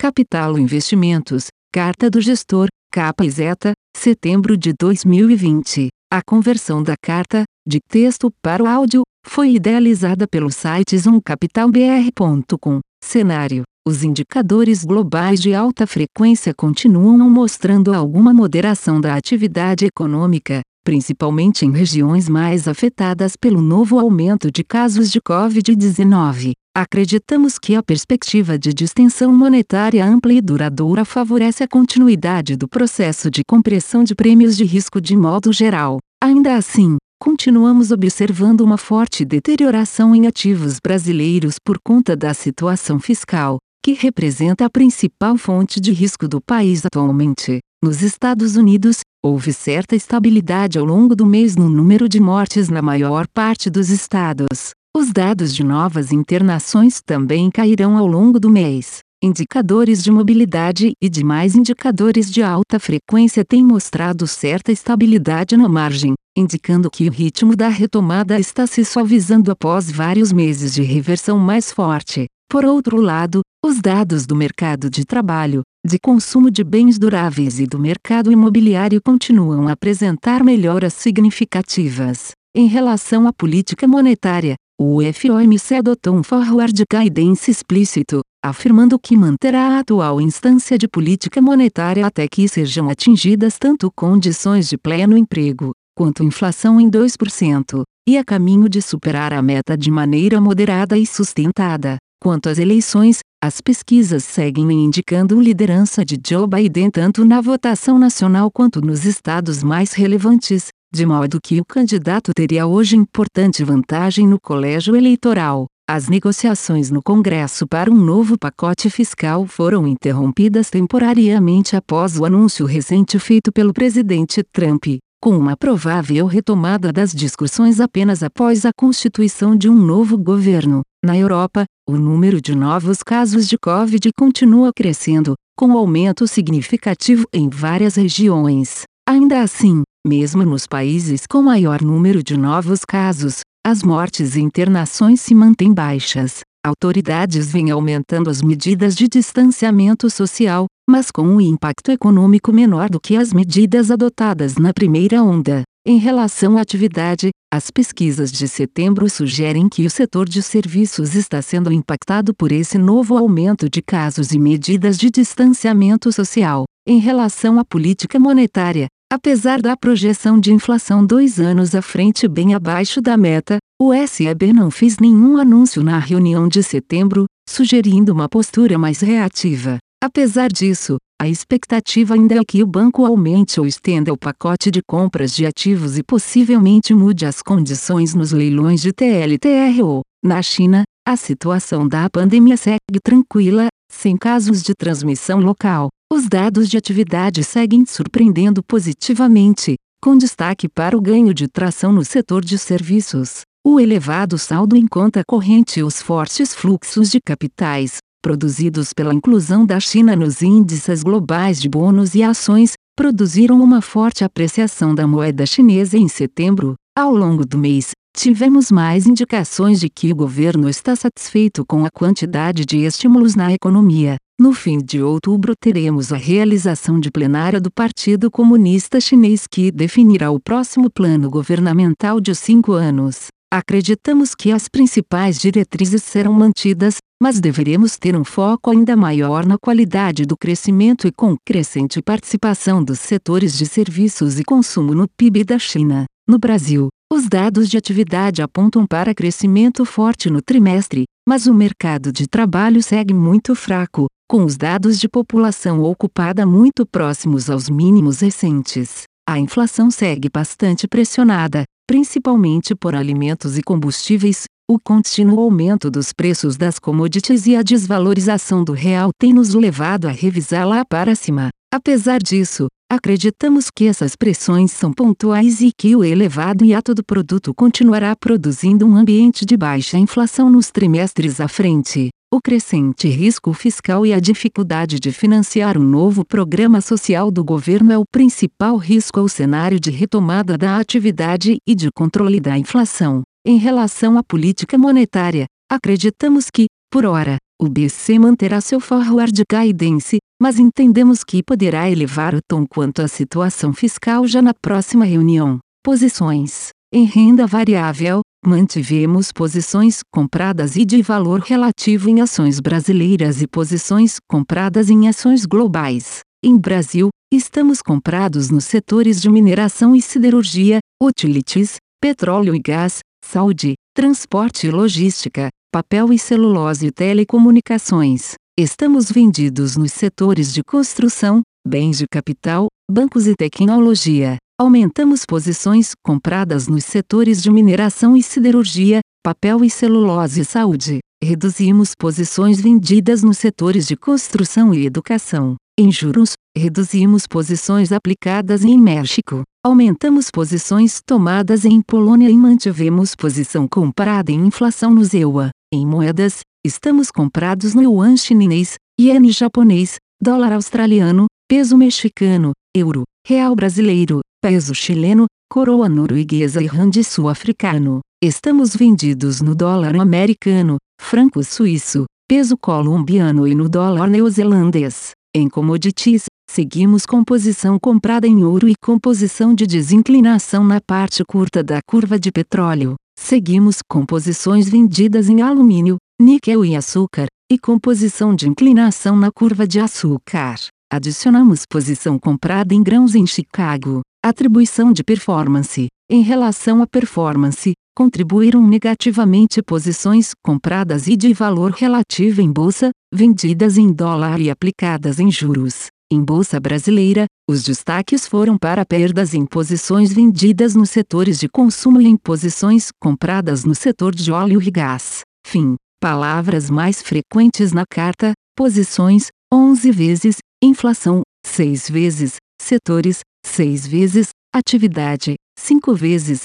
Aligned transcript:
Capital 0.00 0.58
Investimentos, 0.58 1.48
Carta 1.70 2.08
do 2.08 2.22
Gestor, 2.22 2.68
capa 2.90 3.22
e 3.22 3.30
zeta, 3.30 3.72
setembro 3.94 4.56
de 4.56 4.72
2020. 4.72 5.88
A 6.10 6.22
conversão 6.22 6.82
da 6.82 6.94
carta, 6.96 7.44
de 7.68 7.80
texto 7.86 8.30
para 8.42 8.62
o 8.64 8.66
áudio, 8.66 9.02
foi 9.26 9.56
idealizada 9.56 10.26
pelo 10.26 10.50
site 10.50 10.96
zoomcapitalbr.com. 10.96 12.80
Cenário: 13.04 13.64
Os 13.86 14.02
indicadores 14.02 14.86
globais 14.86 15.38
de 15.38 15.52
alta 15.52 15.86
frequência 15.86 16.54
continuam 16.54 17.28
mostrando 17.28 17.92
alguma 17.92 18.32
moderação 18.32 19.02
da 19.02 19.14
atividade 19.14 19.84
econômica, 19.84 20.62
principalmente 20.82 21.66
em 21.66 21.72
regiões 21.72 22.26
mais 22.26 22.66
afetadas 22.66 23.36
pelo 23.36 23.60
novo 23.60 23.98
aumento 23.98 24.50
de 24.50 24.64
casos 24.64 25.10
de 25.10 25.20
Covid-19. 25.20 26.52
Acreditamos 26.74 27.58
que 27.58 27.74
a 27.74 27.82
perspectiva 27.82 28.56
de 28.56 28.72
distensão 28.72 29.32
monetária 29.32 30.06
ampla 30.06 30.32
e 30.32 30.40
duradoura 30.40 31.04
favorece 31.04 31.64
a 31.64 31.68
continuidade 31.68 32.54
do 32.54 32.68
processo 32.68 33.28
de 33.28 33.42
compressão 33.44 34.04
de 34.04 34.14
prêmios 34.14 34.56
de 34.56 34.64
risco 34.64 35.00
de 35.00 35.16
modo 35.16 35.52
geral. 35.52 35.98
Ainda 36.22 36.54
assim, 36.54 36.96
continuamos 37.20 37.90
observando 37.90 38.60
uma 38.60 38.78
forte 38.78 39.24
deterioração 39.24 40.14
em 40.14 40.28
ativos 40.28 40.78
brasileiros 40.80 41.56
por 41.58 41.76
conta 41.84 42.14
da 42.14 42.32
situação 42.32 43.00
fiscal, 43.00 43.58
que 43.84 43.92
representa 43.92 44.64
a 44.64 44.70
principal 44.70 45.36
fonte 45.36 45.80
de 45.80 45.90
risco 45.90 46.28
do 46.28 46.40
país 46.40 46.86
atualmente. 46.86 47.58
Nos 47.82 48.00
Estados 48.00 48.54
Unidos, 48.54 49.00
houve 49.24 49.52
certa 49.52 49.96
estabilidade 49.96 50.78
ao 50.78 50.84
longo 50.84 51.16
do 51.16 51.26
mês 51.26 51.56
no 51.56 51.68
número 51.68 52.08
de 52.08 52.20
mortes 52.20 52.68
na 52.68 52.80
maior 52.80 53.26
parte 53.26 53.68
dos 53.68 53.90
estados. 53.90 54.70
Os 54.96 55.12
dados 55.12 55.54
de 55.54 55.62
novas 55.62 56.10
internações 56.10 57.00
também 57.00 57.48
cairão 57.48 57.96
ao 57.96 58.08
longo 58.08 58.40
do 58.40 58.50
mês. 58.50 58.98
Indicadores 59.22 60.02
de 60.02 60.10
mobilidade 60.10 60.92
e 61.00 61.08
demais 61.08 61.54
indicadores 61.54 62.28
de 62.28 62.42
alta 62.42 62.80
frequência 62.80 63.44
têm 63.44 63.64
mostrado 63.64 64.26
certa 64.26 64.72
estabilidade 64.72 65.56
na 65.56 65.68
margem, 65.68 66.14
indicando 66.36 66.90
que 66.90 67.08
o 67.08 67.12
ritmo 67.12 67.54
da 67.54 67.68
retomada 67.68 68.38
está 68.40 68.66
se 68.66 68.84
suavizando 68.84 69.52
após 69.52 69.88
vários 69.88 70.32
meses 70.32 70.74
de 70.74 70.82
reversão 70.82 71.38
mais 71.38 71.70
forte. 71.70 72.26
Por 72.50 72.64
outro 72.64 73.00
lado, 73.00 73.42
os 73.64 73.80
dados 73.80 74.26
do 74.26 74.34
mercado 74.34 74.90
de 74.90 75.04
trabalho, 75.04 75.62
de 75.86 76.00
consumo 76.00 76.50
de 76.50 76.64
bens 76.64 76.98
duráveis 76.98 77.60
e 77.60 77.66
do 77.66 77.78
mercado 77.78 78.32
imobiliário 78.32 79.00
continuam 79.00 79.68
a 79.68 79.72
apresentar 79.72 80.42
melhoras 80.42 80.94
significativas. 80.94 82.32
Em 82.56 82.66
relação 82.66 83.28
à 83.28 83.32
política 83.32 83.86
monetária, 83.86 84.56
o 84.82 85.00
FOMC 85.02 85.74
adotou 85.74 86.16
um 86.16 86.22
forward 86.22 86.84
guidance 86.90 87.50
explícito, 87.50 88.22
afirmando 88.42 88.98
que 88.98 89.14
manterá 89.14 89.76
a 89.76 89.80
atual 89.80 90.22
instância 90.22 90.78
de 90.78 90.88
política 90.88 91.42
monetária 91.42 92.06
até 92.06 92.26
que 92.26 92.48
sejam 92.48 92.88
atingidas 92.88 93.58
tanto 93.58 93.92
condições 93.94 94.70
de 94.70 94.78
pleno 94.78 95.18
emprego, 95.18 95.72
quanto 95.94 96.24
inflação 96.24 96.80
em 96.80 96.90
2%, 96.90 97.82
e 98.08 98.16
a 98.16 98.24
caminho 98.24 98.70
de 98.70 98.80
superar 98.80 99.34
a 99.34 99.42
meta 99.42 99.76
de 99.76 99.90
maneira 99.90 100.40
moderada 100.40 100.96
e 100.96 101.04
sustentada. 101.04 101.98
Quanto 102.18 102.48
às 102.48 102.58
eleições, 102.58 103.18
as 103.42 103.60
pesquisas 103.60 104.24
seguem 104.24 104.70
indicando 104.72 105.38
liderança 105.38 106.06
de 106.06 106.18
Joe 106.26 106.46
Biden 106.46 106.90
tanto 106.90 107.22
na 107.22 107.42
votação 107.42 107.98
nacional 107.98 108.50
quanto 108.50 108.80
nos 108.80 109.04
estados 109.04 109.62
mais 109.62 109.92
relevantes, 109.92 110.68
de 110.92 111.06
modo 111.06 111.38
que 111.40 111.60
o 111.60 111.64
candidato 111.64 112.32
teria 112.34 112.66
hoje 112.66 112.96
importante 112.96 113.62
vantagem 113.62 114.26
no 114.26 114.40
colégio 114.40 114.96
eleitoral. 114.96 115.66
As 115.88 116.08
negociações 116.08 116.90
no 116.90 117.02
Congresso 117.02 117.66
para 117.66 117.90
um 117.90 117.96
novo 117.96 118.38
pacote 118.38 118.88
fiscal 118.90 119.46
foram 119.46 119.86
interrompidas 119.86 120.70
temporariamente 120.70 121.74
após 121.74 122.18
o 122.18 122.24
anúncio 122.24 122.66
recente 122.66 123.18
feito 123.18 123.52
pelo 123.52 123.72
presidente 123.72 124.42
Trump, 124.52 124.84
com 125.22 125.36
uma 125.36 125.56
provável 125.56 126.26
retomada 126.26 126.92
das 126.92 127.12
discussões 127.12 127.80
apenas 127.80 128.22
após 128.22 128.64
a 128.64 128.70
constituição 128.72 129.56
de 129.56 129.68
um 129.68 129.74
novo 129.74 130.16
governo. 130.16 130.82
Na 131.04 131.16
Europa, 131.16 131.64
o 131.88 131.96
número 131.96 132.40
de 132.40 132.54
novos 132.54 133.02
casos 133.02 133.48
de 133.48 133.58
Covid 133.58 134.10
continua 134.16 134.72
crescendo, 134.72 135.34
com 135.56 135.72
aumento 135.72 136.26
significativo 136.26 137.26
em 137.32 137.48
várias 137.48 137.96
regiões. 137.96 138.84
Ainda 139.08 139.42
assim, 139.42 139.82
mesmo 140.06 140.44
nos 140.44 140.66
países 140.66 141.26
com 141.26 141.42
maior 141.42 141.82
número 141.82 142.22
de 142.22 142.36
novos 142.36 142.84
casos, 142.84 143.40
as 143.66 143.82
mortes 143.82 144.34
e 144.34 144.40
internações 144.40 145.20
se 145.20 145.34
mantêm 145.34 145.74
baixas. 145.74 146.40
Autoridades 146.64 147.52
vêm 147.52 147.70
aumentando 147.70 148.30
as 148.30 148.42
medidas 148.42 148.94
de 148.94 149.08
distanciamento 149.08 150.08
social, 150.10 150.66
mas 150.88 151.10
com 151.10 151.22
um 151.22 151.40
impacto 151.40 151.90
econômico 151.90 152.52
menor 152.52 152.88
do 152.88 153.00
que 153.00 153.16
as 153.16 153.32
medidas 153.32 153.90
adotadas 153.90 154.56
na 154.56 154.72
primeira 154.72 155.22
onda. 155.22 155.62
Em 155.86 155.98
relação 155.98 156.58
à 156.58 156.60
atividade, 156.60 157.30
as 157.52 157.70
pesquisas 157.70 158.30
de 158.30 158.46
setembro 158.46 159.08
sugerem 159.08 159.68
que 159.68 159.86
o 159.86 159.90
setor 159.90 160.28
de 160.28 160.42
serviços 160.42 161.14
está 161.14 161.40
sendo 161.40 161.72
impactado 161.72 162.34
por 162.34 162.52
esse 162.52 162.76
novo 162.76 163.16
aumento 163.16 163.68
de 163.68 163.80
casos 163.80 164.32
e 164.32 164.38
medidas 164.38 164.98
de 164.98 165.10
distanciamento 165.10 166.12
social. 166.12 166.64
Em 166.86 166.98
relação 166.98 167.58
à 167.58 167.64
política 167.64 168.18
monetária, 168.18 168.86
apesar 169.12 169.60
da 169.60 169.76
projeção 169.76 170.38
de 170.38 170.52
inflação 170.52 171.04
dois 171.04 171.40
anos 171.40 171.74
à 171.74 171.82
frente 171.82 172.28
bem 172.28 172.54
abaixo 172.54 173.02
da 173.02 173.16
meta, 173.16 173.58
o 173.80 173.92
SEB 173.92 174.52
não 174.52 174.70
fez 174.70 174.98
nenhum 174.98 175.36
anúncio 175.36 175.82
na 175.82 175.98
reunião 175.98 176.46
de 176.46 176.62
setembro, 176.62 177.24
sugerindo 177.48 178.12
uma 178.12 178.28
postura 178.28 178.78
mais 178.78 179.00
reativa. 179.00 179.78
Apesar 180.02 180.48
disso, 180.48 180.96
a 181.20 181.28
expectativa 181.28 182.14
ainda 182.14 182.36
é 182.36 182.44
que 182.44 182.62
o 182.62 182.66
banco 182.66 183.04
aumente 183.04 183.60
ou 183.60 183.66
estenda 183.66 184.12
o 184.12 184.16
pacote 184.16 184.70
de 184.70 184.80
compras 184.88 185.34
de 185.34 185.44
ativos 185.44 185.98
e 185.98 186.02
possivelmente 186.02 186.94
mude 186.94 187.26
as 187.26 187.42
condições 187.42 188.14
nos 188.14 188.32
leilões 188.32 188.80
de 188.80 188.92
TLTRO. 188.92 190.00
Na 190.24 190.40
China, 190.40 190.84
a 191.06 191.16
situação 191.16 191.86
da 191.86 192.08
pandemia 192.08 192.56
segue 192.56 193.00
tranquila, 193.02 193.66
sem 193.90 194.16
casos 194.16 194.62
de 194.62 194.72
transmissão 194.74 195.40
local. 195.40 195.88
Os 196.10 196.28
dados 196.28 196.68
de 196.68 196.78
atividade 196.78 197.44
seguem 197.44 197.84
surpreendendo 197.84 198.62
positivamente, 198.62 199.74
com 200.02 200.16
destaque 200.16 200.68
para 200.68 200.96
o 200.96 201.00
ganho 201.00 201.34
de 201.34 201.46
tração 201.46 201.92
no 201.92 202.04
setor 202.04 202.44
de 202.44 202.56
serviços. 202.56 203.42
O 203.66 203.78
elevado 203.78 204.38
saldo 204.38 204.74
em 204.76 204.86
conta 204.86 205.22
corrente 205.26 205.80
e 205.80 205.82
os 205.82 206.00
fortes 206.00 206.54
fluxos 206.54 207.10
de 207.10 207.20
capitais, 207.20 207.98
produzidos 208.22 208.94
pela 208.94 209.12
inclusão 209.12 209.66
da 209.66 209.78
China 209.78 210.16
nos 210.16 210.40
índices 210.40 211.02
globais 211.02 211.60
de 211.60 211.68
bônus 211.68 212.14
e 212.14 212.22
ações, 212.22 212.72
produziram 212.96 213.60
uma 213.60 213.82
forte 213.82 214.24
apreciação 214.24 214.94
da 214.94 215.06
moeda 215.06 215.44
chinesa 215.44 215.98
em 215.98 216.08
setembro. 216.08 216.74
Ao 216.96 217.14
longo 217.14 217.46
do 217.46 217.56
mês, 217.56 217.92
tivemos 218.20 218.70
mais 218.70 219.06
indicações 219.06 219.80
de 219.80 219.88
que 219.88 220.12
o 220.12 220.14
governo 220.14 220.68
está 220.68 220.94
satisfeito 220.94 221.64
com 221.64 221.86
a 221.86 221.90
quantidade 221.90 222.66
de 222.66 222.84
estímulos 222.84 223.34
na 223.34 223.50
economia. 223.50 224.16
No 224.38 224.52
fim 224.52 224.76
de 224.76 225.02
outubro 225.02 225.54
teremos 225.58 226.12
a 226.12 226.18
realização 226.18 227.00
de 227.00 227.10
plenária 227.10 227.58
do 227.58 227.70
Partido 227.70 228.30
Comunista 228.30 229.00
Chinês 229.00 229.46
que 229.50 229.70
definirá 229.70 230.30
o 230.30 230.38
próximo 230.38 230.90
plano 230.90 231.30
governamental 231.30 232.20
de 232.20 232.34
cinco 232.34 232.72
anos. 232.72 233.28
Acreditamos 233.50 234.34
que 234.34 234.52
as 234.52 234.68
principais 234.68 235.38
diretrizes 235.38 236.02
serão 236.02 236.34
mantidas, 236.34 236.96
mas 237.22 237.40
deveremos 237.40 237.96
ter 237.96 238.14
um 238.14 238.24
foco 238.24 238.70
ainda 238.70 238.94
maior 238.94 239.46
na 239.46 239.56
qualidade 239.56 240.26
do 240.26 240.36
crescimento 240.36 241.08
e 241.08 241.10
com 241.10 241.36
crescente 241.42 242.02
participação 242.02 242.84
dos 242.84 242.98
setores 242.98 243.56
de 243.56 243.64
serviços 243.64 244.38
e 244.38 244.44
consumo 244.44 244.94
no 244.94 245.08
PIB 245.08 245.42
da 245.42 245.58
China. 245.58 246.04
No 246.28 246.38
Brasil, 246.38 246.90
os 247.12 247.28
dados 247.28 247.68
de 247.68 247.76
atividade 247.76 248.40
apontam 248.40 248.86
para 248.86 249.12
crescimento 249.12 249.84
forte 249.84 250.30
no 250.30 250.40
trimestre, 250.40 251.04
mas 251.28 251.46
o 251.46 251.52
mercado 251.52 252.12
de 252.12 252.28
trabalho 252.28 252.80
segue 252.80 253.12
muito 253.12 253.54
fraco, 253.56 254.06
com 254.28 254.44
os 254.44 254.56
dados 254.56 254.98
de 254.98 255.08
população 255.08 255.82
ocupada 255.82 256.46
muito 256.46 256.86
próximos 256.86 257.50
aos 257.50 257.68
mínimos 257.68 258.20
recentes. 258.20 259.02
A 259.28 259.40
inflação 259.40 259.90
segue 259.90 260.28
bastante 260.32 260.86
pressionada, 260.86 261.64
principalmente 261.84 262.76
por 262.76 262.94
alimentos 262.94 263.58
e 263.58 263.62
combustíveis, 263.62 264.44
o 264.70 264.78
contínuo 264.78 265.40
aumento 265.40 265.90
dos 265.90 266.12
preços 266.12 266.56
das 266.56 266.78
commodities 266.78 267.44
e 267.44 267.56
a 267.56 267.62
desvalorização 267.62 268.62
do 268.62 268.72
real 268.72 269.10
tem 269.18 269.32
nos 269.32 269.52
levado 269.52 270.06
a 270.06 270.12
revisar 270.12 270.64
lá 270.64 270.84
para 270.84 271.16
cima. 271.16 271.48
Apesar 271.74 272.20
disso, 272.22 272.68
acreditamos 272.88 273.68
que 273.68 273.86
essas 273.86 274.14
pressões 274.14 274.70
são 274.70 274.92
pontuais 274.92 275.60
e 275.60 275.72
que 275.76 275.96
o 275.96 276.04
elevado 276.04 276.64
hiato 276.64 276.94
do 276.94 277.02
produto 277.02 277.52
continuará 277.52 278.14
produzindo 278.14 278.86
um 278.86 278.94
ambiente 278.94 279.44
de 279.44 279.56
baixa 279.56 279.98
inflação 279.98 280.48
nos 280.48 280.70
trimestres 280.70 281.40
à 281.40 281.48
frente. 281.48 282.10
O 282.32 282.40
crescente 282.40 283.08
risco 283.08 283.52
fiscal 283.52 284.06
e 284.06 284.12
a 284.12 284.20
dificuldade 284.20 285.00
de 285.00 285.10
financiar 285.10 285.76
um 285.76 285.82
novo 285.82 286.24
programa 286.24 286.80
social 286.80 287.28
do 287.32 287.42
governo 287.42 287.90
é 287.90 287.98
o 287.98 288.04
principal 288.08 288.76
risco 288.76 289.18
ao 289.18 289.28
cenário 289.28 289.80
de 289.80 289.90
retomada 289.90 290.56
da 290.56 290.76
atividade 290.76 291.58
e 291.66 291.74
de 291.74 291.90
controle 291.90 292.38
da 292.38 292.56
inflação. 292.56 293.24
Em 293.46 293.56
relação 293.56 294.18
à 294.18 294.22
política 294.22 294.76
monetária, 294.76 295.46
acreditamos 295.70 296.50
que, 296.50 296.66
por 296.92 297.06
ora, 297.06 297.38
O 297.62 297.68
BC 297.68 298.18
manterá 298.18 298.58
seu 298.58 298.80
forward 298.80 299.42
guidance, 299.46 300.16
mas 300.40 300.58
entendemos 300.58 301.22
que 301.22 301.42
poderá 301.42 301.90
elevar 301.90 302.34
o 302.34 302.40
tom 302.40 302.66
quanto 302.66 303.02
à 303.02 303.06
situação 303.06 303.74
fiscal 303.74 304.26
já 304.26 304.40
na 304.40 304.54
próxima 304.54 305.04
reunião. 305.04 305.58
Posições. 305.84 306.70
Em 306.90 307.04
renda 307.04 307.46
variável, 307.46 308.22
mantivemos 308.42 309.30
posições 309.30 310.00
compradas 310.10 310.74
e 310.74 310.86
de 310.86 311.02
valor 311.02 311.40
relativo 311.40 312.08
em 312.08 312.22
ações 312.22 312.60
brasileiras 312.60 313.42
e 313.42 313.46
posições 313.46 314.16
compradas 314.26 314.88
em 314.88 315.06
ações 315.06 315.44
globais. 315.44 316.20
Em 316.42 316.56
Brasil, 316.56 317.10
estamos 317.30 317.82
comprados 317.82 318.48
nos 318.48 318.64
setores 318.64 319.20
de 319.20 319.28
mineração 319.28 319.94
e 319.94 320.00
siderurgia, 320.00 320.78
utilities, 320.98 321.76
petróleo 322.00 322.54
e 322.54 322.58
gás, 322.58 323.00
saúde, 323.24 323.74
transporte 323.94 324.66
e 324.66 324.70
logística, 324.70 325.48
papel 325.72 326.12
e 326.12 326.18
celulose 326.18 326.86
e 326.86 326.90
telecomunicações. 326.90 328.34
Estamos 328.58 329.10
vendidos 329.10 329.76
nos 329.76 329.92
setores 329.92 330.52
de 330.52 330.62
construção, 330.62 331.42
bens 331.66 331.98
de 331.98 332.06
capital, 332.10 332.66
bancos 332.90 333.26
e 333.26 333.34
tecnologia. 333.34 334.36
Aumentamos 334.58 335.24
posições 335.24 335.92
compradas 336.04 336.68
nos 336.68 336.84
setores 336.84 337.42
de 337.42 337.50
mineração 337.50 338.16
e 338.16 338.22
siderurgia, 338.22 339.00
papel 339.22 339.64
e 339.64 339.70
celulose 339.70 340.42
e 340.42 340.44
saúde. 340.44 340.98
Reduzimos 341.22 341.92
posições 341.98 342.60
vendidas 342.60 343.22
nos 343.22 343.38
setores 343.38 343.86
de 343.86 343.96
construção 343.96 344.74
e 344.74 344.84
educação. 344.84 345.56
Em 345.78 345.90
juros, 345.90 346.32
reduzimos 346.56 347.26
posições 347.26 347.92
aplicadas 347.92 348.64
em 348.64 348.78
México. 348.78 349.42
Aumentamos 349.62 350.30
posições 350.30 351.02
tomadas 351.04 351.66
em 351.66 351.82
Polônia 351.82 352.30
e 352.30 352.34
mantivemos 352.34 353.14
posição 353.14 353.68
comprada 353.68 354.32
em 354.32 354.46
inflação 354.46 354.94
no 354.94 355.04
ZEUA. 355.04 355.50
Em 355.70 355.86
moedas, 355.86 356.40
estamos 356.64 357.10
comprados 357.10 357.74
no 357.74 357.82
yuan 357.82 358.16
chinês, 358.16 358.76
iene 358.98 359.30
japonês, 359.30 359.96
dólar 360.18 360.54
australiano, 360.54 361.26
peso 361.46 361.76
mexicano, 361.76 362.52
euro, 362.74 363.02
real 363.28 363.54
brasileiro, 363.54 364.20
peso 364.42 364.74
chileno, 364.74 365.26
coroa 365.52 365.90
norueguesa 365.90 366.62
e 366.62 366.66
rand 366.66 366.92
sul-africano. 367.04 368.00
Estamos 368.24 368.74
vendidos 368.74 369.42
no 369.42 369.54
dólar 369.54 369.94
americano, 369.94 370.78
franco 370.98 371.44
suíço, 371.44 372.06
peso 372.26 372.56
colombiano 372.56 373.46
e 373.46 373.54
no 373.54 373.68
dólar 373.68 374.08
neozelandês. 374.08 375.10
Em 375.32 375.48
commodities, 375.48 376.24
seguimos 376.50 377.06
com 377.06 377.22
posição 377.22 377.78
comprada 377.78 378.26
em 378.26 378.42
ouro 378.42 378.68
e 378.68 378.74
composição 378.74 379.54
de 379.54 379.64
desinclinação 379.64 380.64
na 380.64 380.80
parte 380.80 381.24
curta 381.24 381.62
da 381.62 381.78
curva 381.86 382.18
de 382.18 382.32
petróleo. 382.32 382.96
Seguimos 383.16 383.76
com 383.88 384.04
posições 384.04 384.68
vendidas 384.68 385.28
em 385.28 385.40
alumínio, 385.40 385.98
níquel 386.20 386.64
e 386.64 386.74
açúcar, 386.74 387.28
e 387.48 387.56
composição 387.56 388.34
de 388.34 388.48
inclinação 388.48 389.16
na 389.16 389.30
curva 389.30 389.68
de 389.68 389.78
açúcar. 389.78 390.56
Adicionamos 390.92 391.62
posição 391.64 392.18
comprada 392.18 392.74
em 392.74 392.82
grãos 392.82 393.14
em 393.14 393.24
Chicago. 393.24 394.00
Atribuição 394.24 394.92
de 394.92 395.04
performance. 395.04 395.86
Em 396.10 396.22
relação 396.22 396.82
à 396.82 396.88
performance, 396.88 397.72
contribuíram 398.00 398.66
negativamente 398.66 399.62
posições 399.62 400.30
compradas 400.42 401.06
e 401.06 401.14
de 401.14 401.34
valor 401.34 401.70
relativo 401.72 402.40
em 402.40 402.50
bolsa, 402.50 402.88
vendidas 403.12 403.76
em 403.76 403.92
dólar 403.92 404.40
e 404.40 404.48
aplicadas 404.48 405.20
em 405.20 405.30
juros. 405.30 405.88
Em 406.10 406.24
bolsa 406.24 406.58
brasileira, 406.58 407.26
os 407.46 407.62
destaques 407.62 408.26
foram 408.26 408.56
para 408.56 408.86
perdas 408.86 409.34
em 409.34 409.44
posições 409.44 410.14
vendidas 410.14 410.74
nos 410.74 410.88
setores 410.88 411.38
de 411.38 411.46
consumo 411.46 412.00
e 412.00 412.06
em 412.06 412.16
posições 412.16 412.88
compradas 412.98 413.66
no 413.66 413.74
setor 413.74 414.14
de 414.14 414.32
óleo 414.32 414.62
e 414.62 414.70
gás. 414.70 415.20
Fim. 415.46 415.74
Palavras 416.00 416.70
mais 416.70 417.02
frequentes 417.02 417.70
na 417.70 417.84
carta: 417.84 418.32
posições, 418.56 419.26
11 419.52 419.90
vezes, 419.90 420.36
inflação, 420.64 421.20
6 421.44 421.90
vezes, 421.90 422.36
setores, 422.62 423.18
6 423.44 423.86
vezes, 423.86 424.28
atividade, 424.54 425.34
5 425.58 425.94
vezes, 425.94 426.44